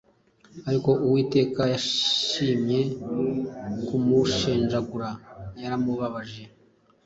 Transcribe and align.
Ariko 0.69 0.89
Uwiteka 1.05 1.61
yashimye 1.73 2.79
kumushenjagura, 3.85 5.09
yaramubabaje, 5.61 6.43